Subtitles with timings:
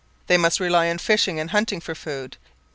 [0.25, 2.37] They must rely on fishing and hunting for food.